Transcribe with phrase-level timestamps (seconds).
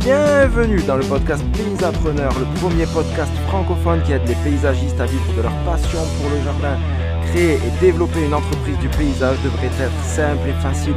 [0.00, 5.36] Bienvenue dans le podcast Paysapreneur, le premier podcast francophone qui aide les paysagistes à vivre
[5.36, 6.78] de leur passion pour le jardin.
[7.26, 10.94] Créer et développer une entreprise du paysage devrait être simple et facile.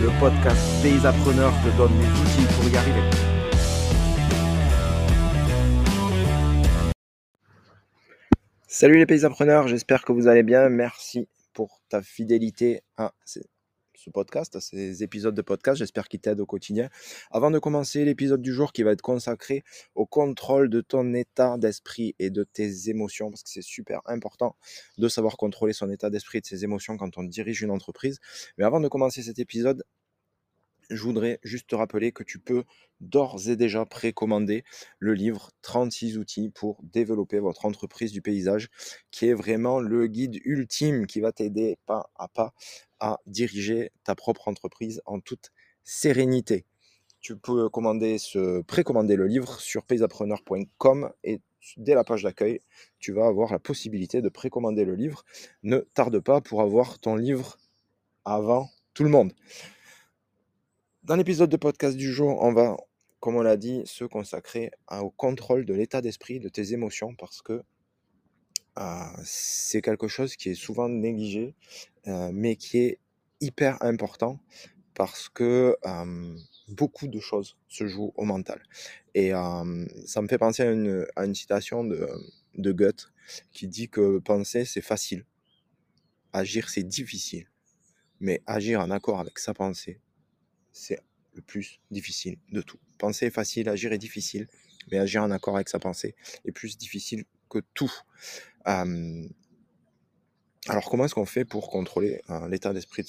[0.00, 3.02] Le podcast Paysapreneur te donne les outils pour y arriver.
[8.68, 10.68] Salut les paysapreneurs, j'espère que vous allez bien.
[10.68, 13.12] Merci pour ta fidélité à
[14.06, 15.78] ce podcast, ces épisodes de podcast.
[15.78, 16.88] J'espère qu'ils t'aident au quotidien.
[17.32, 19.64] Avant de commencer l'épisode du jour qui va être consacré
[19.96, 24.54] au contrôle de ton état d'esprit et de tes émotions, parce que c'est super important
[24.96, 28.20] de savoir contrôler son état d'esprit et de ses émotions quand on dirige une entreprise.
[28.58, 29.82] Mais avant de commencer cet épisode,
[30.90, 32.64] je voudrais juste te rappeler que tu peux
[33.00, 34.64] d'ores et déjà précommander
[34.98, 38.68] le livre 36 outils pour développer votre entreprise du paysage,
[39.10, 42.54] qui est vraiment le guide ultime qui va t'aider pas à pas
[43.00, 45.50] à diriger ta propre entreprise en toute
[45.84, 46.64] sérénité.
[47.20, 51.40] Tu peux commander ce, précommander le livre sur paysapreneur.com et
[51.76, 52.60] dès la page d'accueil,
[52.98, 55.24] tu vas avoir la possibilité de précommander le livre.
[55.62, 57.58] Ne tarde pas pour avoir ton livre
[58.24, 59.32] avant tout le monde.
[61.02, 62.76] Dans l'épisode de podcast du jour, on va,
[63.20, 67.42] comme on l'a dit, se consacrer au contrôle de l'état d'esprit, de tes émotions, parce
[67.42, 67.62] que
[69.24, 71.54] c'est quelque chose qui est souvent négligé,
[72.06, 72.98] mais qui est
[73.40, 74.40] hyper important
[74.94, 75.76] parce que
[76.68, 78.62] beaucoup de choses se jouent au mental.
[79.14, 82.08] Et ça me fait penser à une, citation de,
[82.56, 83.12] de Goethe
[83.52, 85.24] qui dit que penser c'est facile,
[86.32, 87.46] agir c'est difficile,
[88.20, 90.00] mais agir en accord avec sa pensée,
[90.72, 91.00] c'est
[91.34, 92.78] le plus difficile de tout.
[92.98, 94.48] Penser est facile, agir est difficile,
[94.90, 97.92] mais agir en accord avec sa pensée est plus difficile que tout.
[98.66, 99.30] Alors
[100.90, 103.04] comment est-ce qu'on fait pour contrôler hein, l'état d'esprit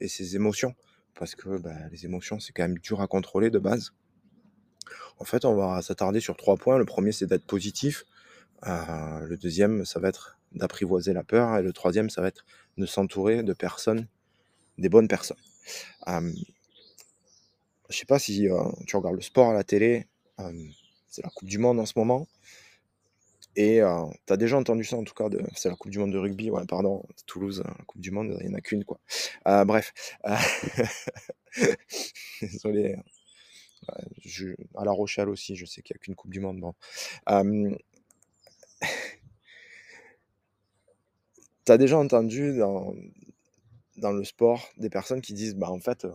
[0.00, 0.74] et ses émotions?
[1.14, 3.92] Parce que bah, les émotions, c'est quand même dur à contrôler de base.
[5.18, 6.78] En fait, on va s'attarder sur trois points.
[6.78, 8.04] Le premier, c'est d'être positif.
[8.64, 11.56] le deuxième, ça va être d'apprivoiser la peur.
[11.56, 12.44] Et le troisième, ça va être
[12.76, 14.06] de s'entourer de personnes,
[14.78, 15.38] des bonnes personnes.
[17.92, 20.06] Je sais pas si euh, tu regardes le sport à la télé,
[21.08, 22.26] c'est la Coupe du Monde en ce moment.
[23.56, 25.98] Et euh, tu as déjà entendu ça en tout cas, de, c'est la Coupe du
[25.98, 28.84] Monde de rugby, ouais, pardon, Toulouse, la Coupe du Monde, il n'y en a qu'une
[28.84, 28.98] quoi.
[29.46, 29.92] Euh, bref,
[32.40, 32.96] désolé,
[33.88, 36.60] à La Rochelle aussi, je sais qu'il n'y a qu'une Coupe du Monde.
[36.60, 36.74] Bon.
[41.66, 42.94] tu as déjà entendu dans,
[43.98, 46.06] dans le sport des personnes qui disent, bah en fait,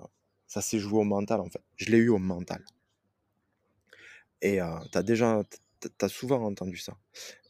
[0.48, 1.62] ça s'est joué au mental, en fait.
[1.76, 2.64] Je l'ai eu au mental.
[4.42, 4.60] Et
[4.92, 5.44] tu as déjà,
[5.80, 6.98] tu souvent entendu ça.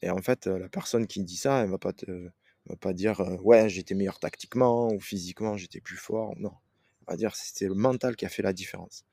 [0.01, 2.29] Et en fait, la personne qui dit ça, elle va pas te,
[2.67, 6.33] va pas dire ouais, j'étais meilleur tactiquement ou physiquement, j'étais plus fort.
[6.37, 6.53] Non.
[7.01, 9.05] Elle va dire c'était le mental qui a fait la différence.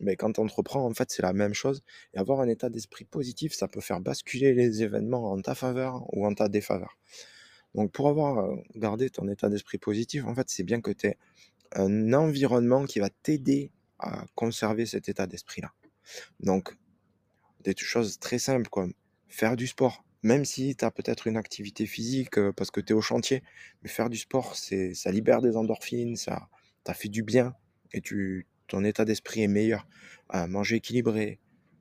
[0.00, 1.82] Mais quand on entreprend, en fait, c'est la même chose.
[2.14, 6.02] Et avoir un état d'esprit positif, ça peut faire basculer les événements en ta faveur
[6.14, 6.98] ou en ta défaveur.
[7.74, 11.18] Donc, pour avoir gardé ton état d'esprit positif, en fait, c'est bien que tu aies
[11.74, 15.72] un environnement qui va t'aider à conserver cet état d'esprit-là.
[16.40, 16.76] Donc,
[17.64, 18.92] des choses très simples comme
[19.28, 22.96] faire du sport, même si tu as peut-être une activité physique parce que tu es
[22.96, 23.42] au chantier,
[23.82, 26.48] mais faire du sport, c'est, ça libère des endorphines, ça
[26.84, 27.54] t'a fait du bien
[27.92, 29.86] et tu, ton état d'esprit est meilleur.
[30.48, 31.38] manger équilibré,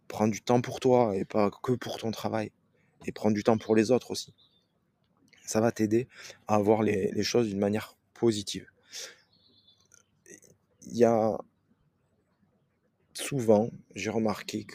[0.08, 2.52] prendre du temps pour toi et pas que pour ton travail,
[3.06, 4.34] et prendre du temps pour les autres aussi.
[5.46, 6.08] Ça va t'aider
[6.48, 8.72] à voir les choses d'une manière positive
[10.84, 11.38] il y a
[13.14, 14.66] souvent, j'ai remarqué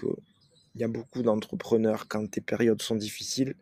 [0.77, 3.55] qu'il y a beaucoup d'entrepreneurs quand tes périodes sont difficiles,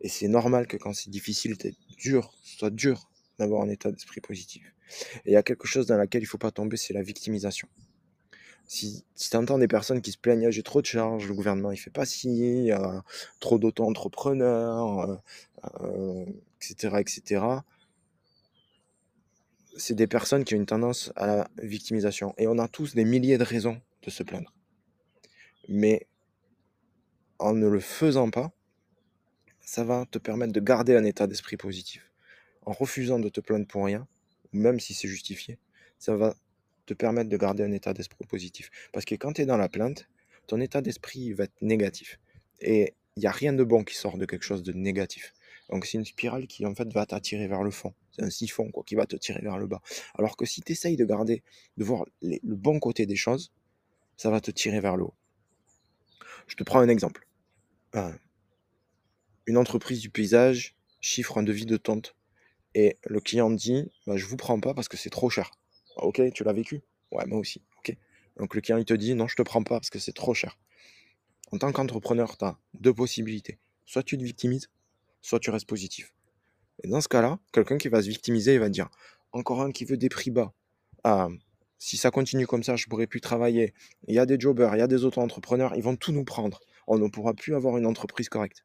[0.00, 4.22] et c'est normal que quand c'est difficile, c'est dur, soit dur d'avoir un état d'esprit
[4.22, 4.72] positif.
[5.26, 7.02] Et il y a quelque chose dans laquelle il ne faut pas tomber, c'est la
[7.02, 7.68] victimisation.
[8.66, 11.72] Si, tu entends des personnes qui se plaignent, «Ah, j'ai trop de charges, le gouvernement
[11.72, 13.04] il fait pas ci, il a
[13.38, 15.20] trop d'auto-entrepreneurs,
[16.62, 17.44] etc., euh, etc.,
[19.76, 22.32] c'est des personnes qui ont une tendance à la victimisation.
[22.38, 24.54] Et on a tous des milliers de raisons de se plaindre.
[25.68, 26.06] Mais
[27.38, 28.52] en ne le faisant pas,
[29.60, 32.10] ça va te permettre de garder un état d'esprit positif.
[32.64, 34.06] En refusant de te plaindre pour rien,
[34.52, 35.58] même si c'est justifié,
[35.98, 36.34] ça va
[36.86, 38.70] te permettre de garder un état d'esprit positif.
[38.92, 40.08] Parce que quand tu es dans la plainte,
[40.46, 42.18] ton état d'esprit va être négatif.
[42.60, 45.32] Et il n'y a rien de bon qui sort de quelque chose de négatif.
[45.70, 47.92] Donc c'est une spirale qui en fait va t'attirer vers le fond.
[48.12, 49.82] C'est un siphon quoi, qui va te tirer vers le bas.
[50.16, 51.42] Alors que si tu essayes de garder,
[51.76, 53.52] de voir le bon côté des choses,
[54.16, 55.14] ça va te tirer vers le haut.
[56.46, 57.26] Je te prends un exemple.
[57.94, 58.12] Euh,
[59.46, 62.16] une entreprise du paysage chiffre un devis de tente.
[62.74, 65.50] Et le client dit bah, Je vous prends pas parce que c'est trop cher.
[65.96, 66.82] Ok, tu l'as vécu?
[67.10, 67.62] Ouais, moi aussi.
[67.78, 67.96] Ok.
[68.36, 70.34] Donc le client, il te dit non, je te prends pas parce que c'est trop
[70.34, 70.58] cher.
[71.52, 73.58] En tant qu'entrepreneur, tu as deux possibilités.
[73.84, 74.68] Soit tu te victimises,
[75.22, 76.12] soit tu restes positif.
[76.82, 78.90] Et dans ce cas-là, quelqu'un qui va se victimiser, il va dire
[79.32, 80.52] encore un qui veut des prix bas.
[81.04, 81.28] Ah,
[81.78, 83.74] si ça continue comme ça, je pourrais plus travailler.
[84.08, 86.60] Il y a des jobbers, il y a des auto-entrepreneurs, ils vont tout nous prendre.
[86.86, 88.64] On ne pourra plus avoir une entreprise correcte.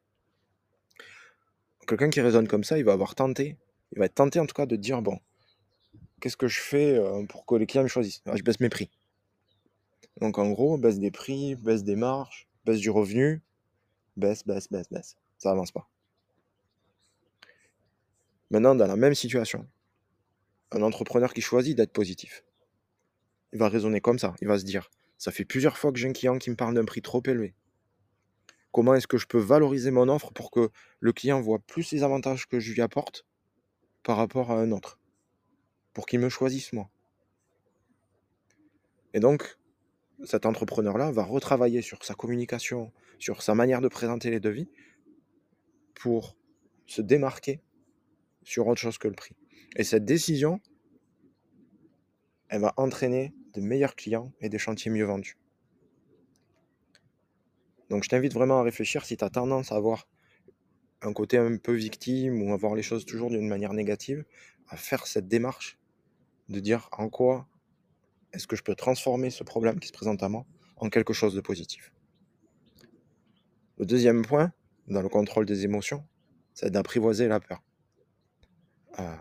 [1.86, 3.56] Quelqu'un qui raisonne comme ça, il va avoir tenté,
[3.92, 5.18] il va être tenté en tout cas de dire bon,
[6.20, 8.22] qu'est-ce que je fais euh, pour que les clients me choisissent?
[8.26, 8.90] Ah, Je baisse mes prix.
[10.20, 13.42] Donc en gros, baisse des prix, baisse des marges, baisse du revenu,
[14.16, 15.16] baisse, baisse, baisse, baisse.
[15.38, 15.88] Ça avance pas.
[18.50, 19.66] Maintenant, dans la même situation,
[20.70, 22.44] un entrepreneur qui choisit d'être positif,
[23.52, 24.34] il va raisonner comme ça.
[24.40, 26.74] Il va se dire, ça fait plusieurs fois que j'ai un client qui me parle
[26.74, 27.54] d'un prix trop élevé.
[28.72, 30.70] Comment est-ce que je peux valoriser mon offre pour que
[31.00, 33.26] le client voit plus les avantages que je lui apporte
[34.02, 34.98] par rapport à un autre?
[35.92, 36.88] Pour qu'il me choisisse moi.
[39.12, 39.58] Et donc,
[40.24, 44.70] cet entrepreneur-là va retravailler sur sa communication, sur sa manière de présenter les devis
[45.94, 46.36] pour
[46.86, 47.60] se démarquer
[48.42, 49.36] sur autre chose que le prix.
[49.76, 50.60] Et cette décision,
[52.48, 55.36] elle va entraîner de meilleurs clients et des chantiers mieux vendus.
[57.90, 60.08] Donc je t'invite vraiment à réfléchir si tu as tendance à avoir
[61.02, 64.24] un côté un peu victime ou à voir les choses toujours d'une manière négative,
[64.68, 65.78] à faire cette démarche
[66.48, 67.46] de dire en quoi
[68.32, 70.46] est-ce que je peux transformer ce problème qui se présente à moi
[70.76, 71.92] en quelque chose de positif.
[73.78, 74.52] Le deuxième point,
[74.88, 76.04] dans le contrôle des émotions,
[76.54, 77.62] c'est d'apprivoiser la peur.
[78.98, 79.16] Euh,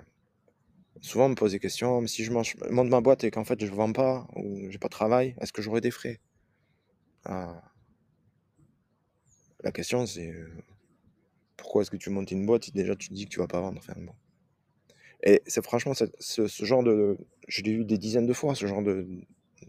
[1.01, 3.69] souvent, on me pose des questions, si je monte ma boîte et qu'en fait je
[3.69, 6.19] ne vends pas ou j'ai pas de travail, est-ce que j'aurai des frais?
[7.29, 7.53] Euh,
[9.63, 10.47] La question c'est euh,
[11.57, 13.47] pourquoi est-ce que tu montes une boîte si déjà tu te dis que tu vas
[13.47, 13.79] pas vendre?
[13.79, 14.13] Enfin, bon.
[15.23, 17.17] Et c'est franchement ce, genre de.
[17.47, 19.05] Je l'ai eu des dizaines de fois, ce genre de,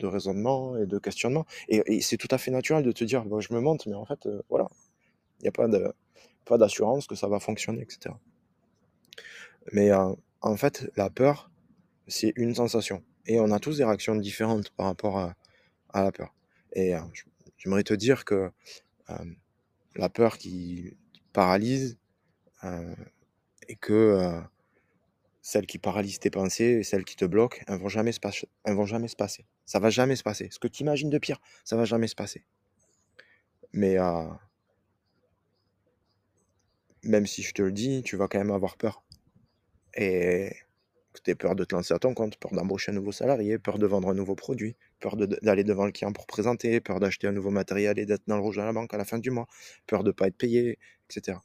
[0.03, 1.45] raisonnement et de questionnement.
[1.69, 4.27] Et, c'est tout à fait naturel de te dire je me monte, mais en fait,
[4.49, 4.69] voilà,
[5.41, 5.93] il n'y a pas de
[6.47, 8.15] pas d'assurance que ça va fonctionner, etc.
[9.73, 9.91] Mais
[10.43, 11.51] en fait, la peur,
[12.09, 13.03] c'est une sensation.
[13.27, 15.35] Et on a tous des réactions différentes par rapport à,
[15.95, 16.35] la peur.
[16.73, 16.95] Et
[17.59, 18.51] j'aimerais te dire que
[19.95, 20.97] la peur qui
[21.33, 21.99] paralyse
[22.65, 24.43] et que
[25.43, 29.17] celle qui paralyse tes pensées et celle qui te bloque, elles vont vont jamais se
[29.17, 29.47] passer.
[29.65, 30.49] Ça va jamais se passer.
[30.51, 32.45] Ce que tu imagines de pire, ça va jamais se passer.
[33.73, 33.97] Mais
[37.05, 39.05] même si je te le dis, tu vas quand même avoir peur.
[39.95, 40.55] Et
[41.13, 43.59] que tu aies peur de te lancer à ton compte, peur d'embaucher un nouveau salarié,
[43.59, 47.27] peur de vendre un nouveau produit, peur d'aller devant le client pour présenter, peur d'acheter
[47.27, 49.31] un nouveau matériel et d'être dans le rouge à la banque à la fin du
[49.31, 49.47] mois,
[49.87, 50.79] peur de ne pas être payé,
[51.11, 51.39] etc.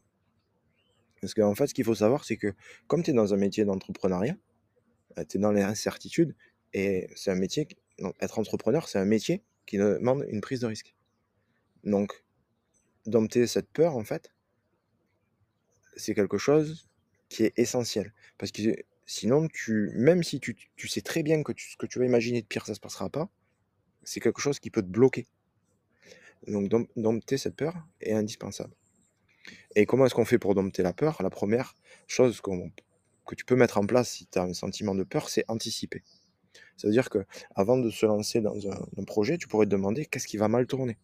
[1.21, 2.53] Parce qu'en fait, ce qu'il faut savoir, c'est que
[2.87, 4.37] comme tu es dans un métier d'entrepreneuriat,
[5.17, 6.35] euh, tu es dans l'incertitude
[6.73, 7.67] et c'est un métier,
[8.21, 10.95] être entrepreneur, c'est un métier qui demande une prise de risque.
[11.83, 12.23] Donc,
[13.05, 14.31] dompter cette peur, en fait,
[15.95, 16.87] c'est quelque chose
[17.29, 18.13] qui est essentiel.
[18.37, 18.61] Parce que
[19.05, 20.55] sinon, tu, même si tu,
[20.87, 23.09] sais très bien que ce que tu vas imaginer de pire, ça ne se passera
[23.09, 23.29] pas,
[24.03, 25.27] c'est quelque chose qui peut te bloquer.
[26.47, 28.73] Donc, dompter cette peur est indispensable.
[29.75, 31.21] Et comment est-ce qu'on fait pour dompter la peur?
[31.21, 31.75] La première
[32.07, 35.45] chose que tu peux mettre en place si tu as un sentiment de peur, c'est
[35.47, 36.03] anticiper.
[36.77, 37.25] Ça veut dire que
[37.55, 40.67] avant de se lancer dans un, projet, tu pourrais te demander qu'est-ce qui va mal
[40.67, 40.97] tourner?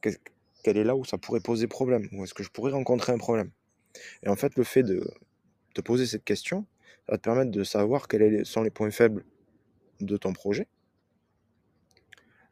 [0.00, 2.08] Quel est là où ça pourrait poser problème?
[2.12, 3.50] Où est-ce que je pourrais rencontrer un problème?
[4.22, 5.08] Et en fait, le fait de
[5.74, 6.66] te poser cette question,
[7.08, 9.24] va te permettre de savoir quels sont les points faibles
[10.00, 10.68] de ton projet,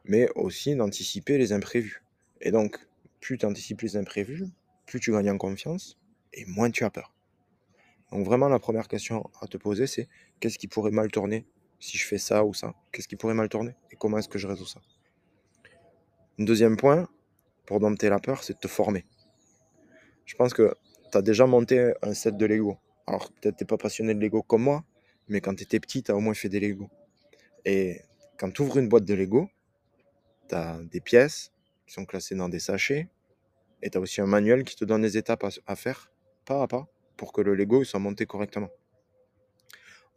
[0.05, 2.03] mais aussi d'anticiper les imprévus.
[2.41, 2.79] Et donc,
[3.21, 4.47] plus tu anticipes les imprévus,
[4.87, 5.99] plus tu gagnes en confiance
[6.33, 7.15] et moins tu as peur.
[8.13, 10.09] Donc vraiment, la première question à te poser, c'est
[10.41, 11.45] qu'est-ce qui pourrait mal tourner
[11.81, 12.75] si je fais ça ou ça?
[12.93, 13.75] Qu'est-ce qui pourrait mal tourner?
[13.91, 14.81] Et comment est-ce que je résous ça?
[16.39, 17.09] Deuxième point,
[17.67, 19.05] pour dompter la peur, c'est de te former.
[20.25, 20.75] Je pense que
[21.19, 22.79] tu déjà monté un set de Lego.
[23.07, 24.85] Alors peut-être tu n'es pas passionné de Lego comme moi,
[25.29, 26.89] mais quand tu étais petit, tu as au moins fait des Lego.
[27.65, 28.01] Et
[28.39, 29.49] quand tu ouvres une boîte de Lego,
[30.49, 31.53] tu as des pièces
[31.87, 33.09] qui sont classées dans des sachets,
[33.83, 36.13] et tu as aussi un manuel qui te donne les étapes à, faire,
[36.45, 38.71] pas à pas, pour que le Lego soit monté correctement.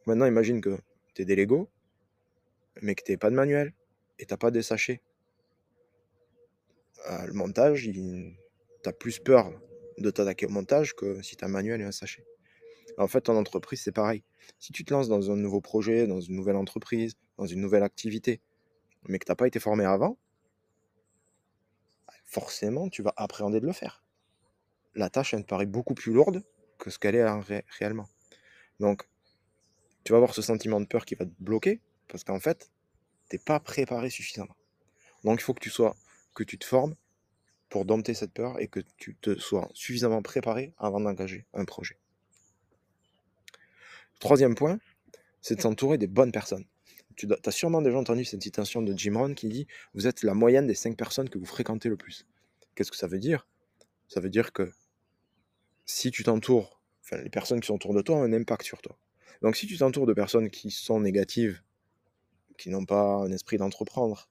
[0.06, 0.78] Maintenant, imagine que
[1.14, 1.70] tu es des Lego,
[2.82, 3.74] mais que tu pas de manuel,
[4.18, 5.02] et tu pas des sachets.
[7.10, 8.36] Euh, le montage, tu
[8.86, 9.52] as plus peur
[10.00, 12.26] de t'attaquer au montage que si tu as un manuel et un sachet.
[12.98, 14.24] En fait, en entreprise, c'est pareil.
[14.60, 17.84] Si tu te lances dans un nouveau projet, dans une nouvelle entreprise, dans une nouvelle
[17.84, 18.42] activité,
[19.08, 20.18] mais que tu n'as pas été formé avant,
[22.26, 24.04] forcément, tu vas appréhender de le faire.
[24.96, 26.44] La tâche, elle te paraît beaucoup plus lourde
[26.78, 27.26] que ce qu'elle est
[27.80, 28.08] réellement.
[28.80, 29.08] Donc,
[30.04, 32.72] tu vas avoir ce sentiment de peur qui va te bloquer, parce qu'en fait,
[33.30, 34.56] Tu n'es pas préparé suffisamment.
[35.24, 35.96] Donc il faut que tu sois,
[36.34, 36.96] que tu te formes
[37.70, 41.98] pour dompter cette peur et que tu te sois suffisamment préparé avant d'engager un projet.
[44.20, 44.80] Troisième point,
[45.42, 46.66] c'est de s'entourer des bonnes personnes.
[47.16, 50.34] Tu as sûrement déjà entendu cette citation de Jim Rohn qui dit Vous êtes la
[50.34, 52.26] moyenne des cinq personnes que vous fréquentez le plus.
[52.76, 53.48] Qu'est-ce que ça veut dire?
[54.08, 54.72] Ça veut dire que
[55.86, 58.98] si tu t'entoures, les personnes qui sont autour de toi ont un impact sur toi.
[59.42, 61.62] Donc si tu t'entoures de personnes qui sont négatives,
[62.58, 64.30] qui n'ont pas un esprit d'entreprendre,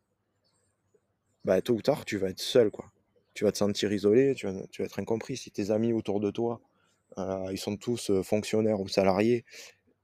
[1.44, 2.70] bah, tôt ou tard, tu vas être seul.
[3.38, 5.36] Tu vas te sentir isolé, tu vas, être incompris.
[5.36, 6.60] Si tes amis autour de toi,
[7.18, 9.44] euh, ils sont tous euh, fonctionnaires ou salariés,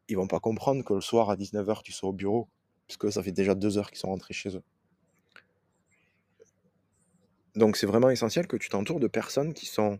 [0.06, 2.48] ils vont pas comprendre que le soir à 19h, tu sois au bureau,
[2.86, 4.62] puisque ça fait déjà deux heures qu'ils sont rentrés chez eux.
[7.56, 9.98] Donc c'est vraiment essentiel que tu t'entoures de personnes qui sont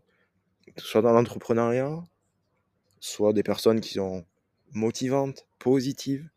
[0.77, 2.07] soit dans l'entrepreneuriat,
[3.01, 4.25] soit des personnes qui sont
[4.71, 6.31] motivantes, positives,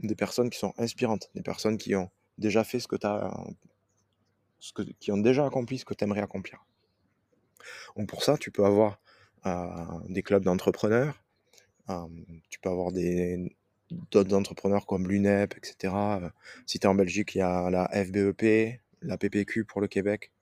[0.00, 3.34] des personnes qui sont inspirantes, des personnes qui ont déjà fait ce que tu as,
[4.66, 6.64] ce que, qui ont déjà accompli ce que tu aimerais accomplir.
[7.96, 9.00] Donc pour ça, tu peux avoir
[9.46, 11.22] euh, des clubs d'entrepreneurs,
[11.88, 12.06] euh,
[12.50, 12.90] tu peux avoir
[14.10, 15.94] d'autres entrepreneurs comme l'UNEP, etc.
[15.94, 16.30] Euh,
[16.66, 20.32] si tu es en Belgique, il y a la FBEP, la PPQ pour le Québec.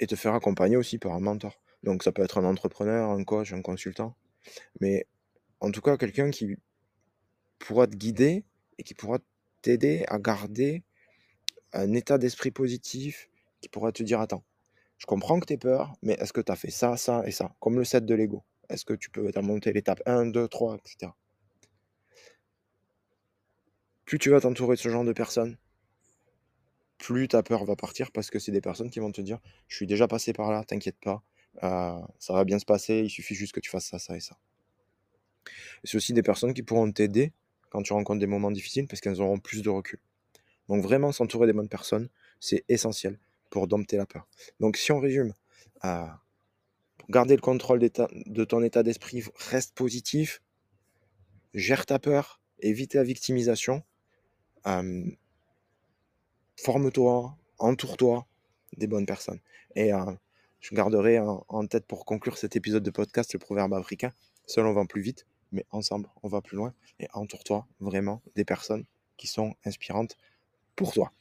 [0.00, 1.60] Et te faire accompagner aussi par un mentor.
[1.82, 4.16] Donc ça peut être un entrepreneur, un coach, un consultant.
[4.80, 5.06] Mais
[5.60, 6.56] en tout cas, quelqu'un qui
[7.58, 8.44] pourra te guider
[8.78, 9.18] et qui pourra
[9.62, 10.82] t'aider à garder
[11.72, 13.28] un état d'esprit positif,
[13.60, 14.44] qui pourra te dire, attends,
[14.98, 17.30] je comprends que tu es peur, mais est-ce que tu as fait ça, ça et
[17.30, 17.54] ça?
[17.60, 18.42] Comme le set de Lego.
[18.68, 21.12] Est-ce que tu peux monter l'étape 1, 2, 3, etc.
[24.04, 25.56] Plus tu vas t'entourer de ce genre de personnes,
[26.98, 29.76] plus ta peur va partir parce que c'est des personnes qui vont te dire Je
[29.76, 31.22] suis déjà passé par là, t'inquiète pas,
[31.62, 34.20] euh, ça va bien se passer, il suffit juste que tu fasses ça, ça et
[34.20, 34.36] ça.
[35.84, 37.32] C'est aussi des personnes qui pourront t'aider
[37.70, 39.98] quand tu rencontres des moments difficiles parce qu'elles auront plus de recul.
[40.70, 42.08] Donc vraiment s'entourer des bonnes personnes,
[42.38, 43.18] c'est essentiel
[43.50, 44.28] pour dompter la peur.
[44.60, 45.34] Donc si on résume,
[45.84, 46.06] euh,
[47.08, 50.40] garder le contrôle de ton état d'esprit, reste positif,
[51.54, 53.82] gère ta peur, évite la victimisation,
[54.68, 55.04] euh,
[56.56, 58.28] forme-toi, entoure-toi
[58.76, 59.40] des bonnes personnes.
[59.74, 60.12] Et euh,
[60.60, 64.12] je garderai en, tête pour conclure cet épisode de podcast le proverbe africain,
[64.46, 66.72] seul on va plus vite, mais ensemble on va plus loin.
[67.00, 68.84] Et entoure-toi vraiment des personnes
[69.16, 70.16] qui sont inspirantes
[70.76, 71.12] pour toi.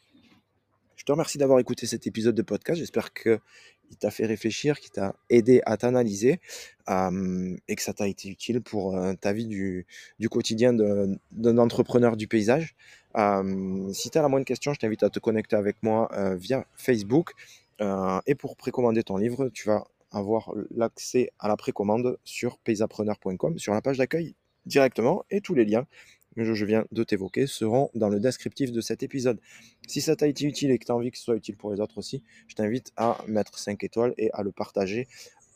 [0.99, 2.77] Je te remercie d'avoir écouté cet épisode de podcast.
[2.77, 3.39] J'espère qu'il
[3.99, 6.41] t'a fait réfléchir, qu'il t'a aidé à t'analyser
[6.89, 9.85] euh, et que ça t'a été utile pour euh, ta vie du,
[10.29, 12.75] quotidien d'un entrepreneur du paysage.
[13.17, 16.65] Euh, si tu as la moindre question, je t'invite à te connecter avec moi via
[16.75, 17.31] Facebook.
[17.79, 23.73] et pour précommander ton livre, tu vas avoir l'accès à la précommande sur paysapreneur.com, sur
[23.73, 25.87] la page d'accueil directement, et tous les liens
[26.43, 29.39] je viens de t'évoquer seront dans le descriptif de cet épisode.
[29.87, 31.71] Si ça t'a été utile et que tu as envie que ce soit utile pour
[31.71, 35.07] les autres aussi, je t'invite à mettre 5 étoiles et à le partager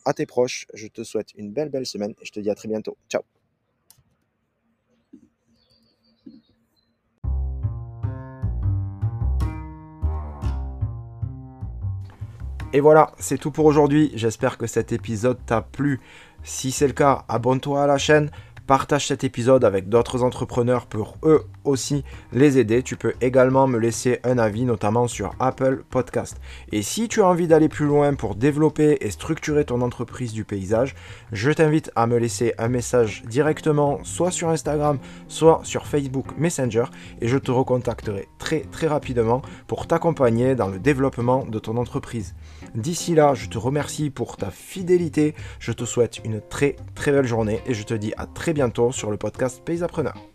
[0.06, 0.66] à tes proches.
[0.74, 2.98] Je te souhaite une belle, belle semaine et je te dis à très bientôt.
[3.10, 3.22] Ciao
[12.76, 14.12] Et voilà, c'est tout pour aujourd'hui.
[14.16, 16.02] J'espère que cet épisode t'a plu.
[16.44, 18.32] Si c'est le cas, abonne-toi à la chaîne,
[18.66, 22.82] Partage cet épisode avec d'autres entrepreneurs pour eux aussi les aider.
[22.82, 26.38] Tu peux également me laisser un avis, notamment sur Apple Podcast.
[26.72, 30.46] Et si tu as envie d'aller plus loin pour développer et structurer ton entreprise du
[30.46, 30.96] paysage,
[31.34, 36.86] je t'invite à me laisser un message directement, soit sur Instagram, soit sur Facebook Messenger,
[37.20, 42.34] et je te recontacterai très très rapidement pour t'accompagner dans le développement de ton entreprise.
[42.76, 47.28] D'ici là, je te remercie pour ta fidélité, je te souhaite une très très belle
[47.28, 50.33] journée et je te dis à très bientôt sur le podcast Pays Appreneur.